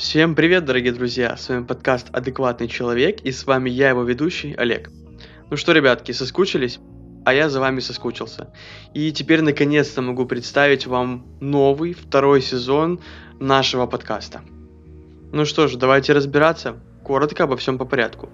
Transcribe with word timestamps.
Всем 0.00 0.34
привет, 0.34 0.64
дорогие 0.64 0.92
друзья! 0.92 1.36
С 1.36 1.50
вами 1.50 1.64
подкаст 1.64 2.06
«Адекватный 2.10 2.68
человек» 2.68 3.20
и 3.20 3.32
с 3.32 3.44
вами 3.44 3.68
я, 3.68 3.90
его 3.90 4.02
ведущий, 4.02 4.54
Олег. 4.54 4.90
Ну 5.50 5.58
что, 5.58 5.72
ребятки, 5.72 6.12
соскучились? 6.12 6.80
А 7.26 7.34
я 7.34 7.50
за 7.50 7.60
вами 7.60 7.80
соскучился. 7.80 8.50
И 8.94 9.12
теперь 9.12 9.42
наконец-то 9.42 10.00
могу 10.00 10.24
представить 10.24 10.86
вам 10.86 11.26
новый, 11.40 11.92
второй 11.92 12.40
сезон 12.40 13.00
нашего 13.40 13.84
подкаста. 13.84 14.40
Ну 15.32 15.44
что 15.44 15.68
ж, 15.68 15.76
давайте 15.76 16.14
разбираться. 16.14 16.76
Коротко 17.04 17.44
обо 17.44 17.58
всем 17.58 17.76
по 17.76 17.84
порядку. 17.84 18.30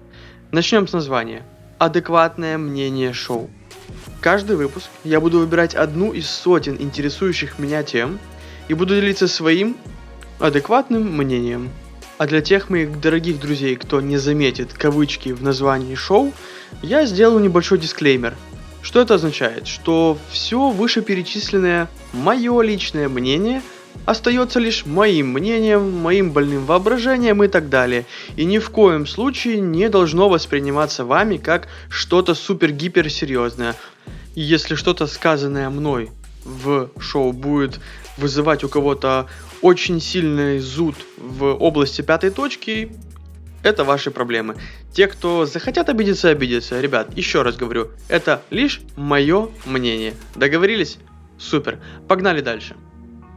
Начнем 0.53 0.87
с 0.87 0.93
названия. 0.93 1.45
Адекватное 1.79 2.57
мнение 2.57 3.11
шоу. 3.11 3.49
Каждый 4.21 4.55
выпуск 4.55 4.87
я 5.03 5.19
буду 5.19 5.39
выбирать 5.39 5.75
одну 5.75 6.13
из 6.13 6.29
сотен 6.29 6.77
интересующих 6.79 7.59
меня 7.59 7.83
тем 7.83 8.19
и 8.69 8.73
буду 8.73 8.95
делиться 8.95 9.27
своим 9.27 9.75
адекватным 10.39 11.03
мнением. 11.17 11.69
А 12.17 12.25
для 12.25 12.41
тех 12.41 12.69
моих 12.69 12.99
дорогих 12.99 13.39
друзей, 13.39 13.75
кто 13.75 14.01
не 14.01 14.17
заметит 14.17 14.73
кавычки 14.73 15.29
в 15.29 15.43
названии 15.43 15.95
шоу, 15.95 16.33
я 16.81 17.05
сделаю 17.05 17.43
небольшой 17.43 17.77
дисклеймер. 17.77 18.35
Что 18.81 19.01
это 19.01 19.15
означает? 19.15 19.67
Что 19.67 20.17
все 20.29 20.69
вышеперечисленное 20.69 21.89
мое 22.13 22.61
личное 22.61 23.09
мнение 23.09 23.61
остается 24.05 24.59
лишь 24.59 24.85
моим 24.85 25.33
мнением, 25.33 25.91
моим 25.99 26.31
больным 26.31 26.65
воображением 26.65 27.43
и 27.43 27.47
так 27.47 27.69
далее. 27.69 28.05
И 28.35 28.45
ни 28.45 28.59
в 28.59 28.69
коем 28.69 29.05
случае 29.05 29.59
не 29.59 29.89
должно 29.89 30.29
восприниматься 30.29 31.03
вами 31.03 31.37
как 31.37 31.67
что-то 31.89 32.33
супер-гипер 32.33 33.09
серьезное. 33.09 33.75
И 34.35 34.41
если 34.41 34.75
что-то 34.75 35.07
сказанное 35.07 35.69
мной 35.69 36.11
в 36.47 36.89
шоу 36.99 37.33
будет 37.33 37.79
вызывать 38.17 38.63
у 38.63 38.69
кого-то 38.69 39.27
очень 39.61 39.99
сильный 39.99 40.59
зуд 40.59 40.95
в 41.17 41.53
области 41.53 42.01
пятой 42.01 42.29
точки, 42.29 42.91
это 43.63 43.83
ваши 43.83 44.11
проблемы. 44.11 44.55
Те, 44.93 45.07
кто 45.07 45.45
захотят 45.45 45.89
обидеться, 45.89 46.29
обидятся. 46.29 46.79
Ребят, 46.79 47.15
еще 47.17 47.41
раз 47.41 47.57
говорю, 47.57 47.91
это 48.07 48.41
лишь 48.49 48.81
мое 48.95 49.49
мнение. 49.65 50.13
Договорились? 50.35 50.97
Супер. 51.37 51.79
Погнали 52.07 52.41
дальше. 52.41 52.75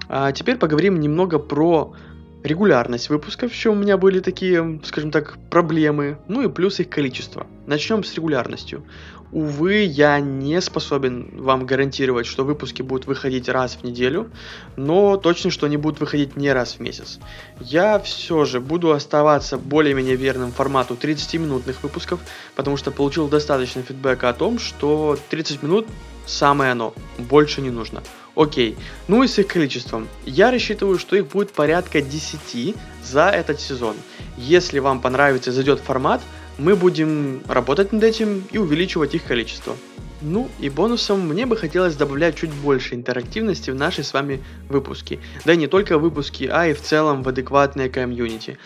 А 0.08 0.32
теперь 0.32 0.56
поговорим 0.56 1.00
немного 1.00 1.38
про 1.38 1.94
регулярность 2.42 3.08
выпусков, 3.08 3.52
еще 3.52 3.70
у 3.70 3.74
меня 3.74 3.96
были 3.96 4.20
такие, 4.20 4.80
скажем 4.84 5.10
так, 5.10 5.38
проблемы, 5.50 6.18
ну 6.28 6.42
и 6.42 6.48
плюс 6.48 6.80
их 6.80 6.88
количество. 6.88 7.46
Начнем 7.66 8.04
с 8.04 8.14
регулярностью. 8.14 8.84
Увы, 9.32 9.84
я 9.84 10.18
не 10.18 10.60
способен 10.60 11.30
вам 11.40 11.64
гарантировать, 11.64 12.26
что 12.26 12.44
выпуски 12.44 12.82
будут 12.82 13.06
выходить 13.06 13.48
раз 13.48 13.76
в 13.76 13.84
неделю, 13.84 14.30
но 14.76 15.16
точно, 15.16 15.52
что 15.52 15.66
они 15.66 15.76
будут 15.76 16.00
выходить 16.00 16.36
не 16.36 16.52
раз 16.52 16.74
в 16.74 16.80
месяц. 16.80 17.20
Я 17.60 18.00
все 18.00 18.44
же 18.44 18.60
буду 18.60 18.90
оставаться 18.90 19.56
более-менее 19.56 20.16
верным 20.16 20.50
формату 20.50 20.98
30-минутных 21.00 21.82
выпусков, 21.84 22.18
потому 22.56 22.76
что 22.76 22.90
получил 22.90 23.28
достаточно 23.28 23.82
фидбэка 23.82 24.30
о 24.30 24.34
том, 24.34 24.58
что 24.58 25.16
30 25.28 25.62
минут 25.62 25.86
самое 26.26 26.72
оно, 26.72 26.92
больше 27.18 27.60
не 27.60 27.70
нужно. 27.70 28.02
Окей, 28.36 28.76
ну 29.08 29.22
и 29.22 29.28
с 29.28 29.38
их 29.38 29.48
количеством. 29.48 30.08
Я 30.24 30.50
рассчитываю, 30.50 30.98
что 30.98 31.16
их 31.16 31.26
будет 31.26 31.50
порядка 31.52 32.00
10 32.00 32.76
за 33.04 33.28
этот 33.28 33.60
сезон. 33.60 33.96
Если 34.36 34.78
вам 34.78 35.00
понравится 35.00 35.50
и 35.50 35.52
зайдет 35.52 35.80
формат, 35.80 36.20
мы 36.58 36.76
будем 36.76 37.42
работать 37.48 37.92
над 37.92 38.04
этим 38.04 38.44
и 38.52 38.58
увеличивать 38.58 39.14
их 39.14 39.24
количество. 39.24 39.76
Ну 40.22 40.50
и 40.60 40.68
бонусом 40.68 41.26
мне 41.26 41.46
бы 41.46 41.56
хотелось 41.56 41.96
добавлять 41.96 42.36
чуть 42.36 42.52
больше 42.52 42.94
интерактивности 42.94 43.70
в 43.70 43.74
наши 43.74 44.04
с 44.04 44.12
вами 44.12 44.42
выпуски. 44.68 45.18
Да 45.46 45.54
и 45.54 45.56
не 45.56 45.66
только 45.66 45.98
выпуски, 45.98 46.48
а 46.52 46.66
и 46.66 46.74
в 46.74 46.82
целом 46.82 47.22
в 47.22 47.28
адекватное 47.28 47.88
комьюнити. 47.88 48.58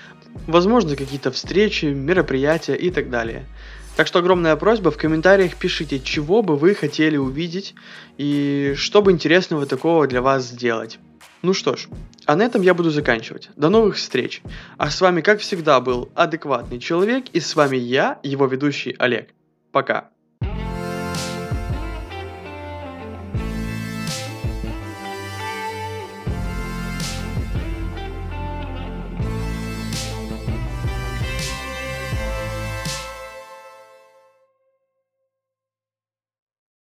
Возможно 0.49 0.97
какие-то 0.97 1.31
встречи, 1.31 1.87
мероприятия 1.87 2.75
и 2.75 2.91
так 2.91 3.09
далее. 3.09 3.47
Так 3.97 4.09
что 4.09 4.19
огромная 4.19 4.57
просьба, 4.57 4.91
в 4.91 4.97
комментариях 4.97 5.55
пишите, 5.57 6.01
чего 6.01 6.43
бы 6.43 6.57
вы 6.57 6.75
хотели 6.75 7.17
увидеть 7.17 7.75
и 8.19 8.75
что 8.77 9.03
бы 9.03 9.13
интересного 9.13 9.67
такого 9.67 10.09
для 10.09 10.21
вас 10.21 10.47
сделать. 10.47 10.99
Ну 11.43 11.55
что 11.55 11.77
ж, 11.77 11.87
а 12.27 12.35
на 12.35 12.43
этом 12.43 12.63
я 12.63 12.75
буду 12.75 12.91
заканчивать. 12.91 13.51
До 13.55 13.69
новых 13.69 13.97
встреч. 13.97 14.43
А 14.79 14.91
с 14.91 15.01
вами, 15.01 15.21
как 15.21 15.41
всегда, 15.41 15.81
был 15.81 16.11
адекватный 16.15 16.81
человек, 16.81 17.27
и 17.33 17.39
с 17.39 17.55
вами 17.55 17.77
я, 17.77 18.19
его 18.23 18.47
ведущий 18.47 18.97
Олег. 18.99 19.29
Пока. 19.71 20.11